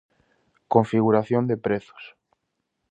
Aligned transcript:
Configuración 0.73 1.45
de 1.45 1.57
prezos. 1.65 2.03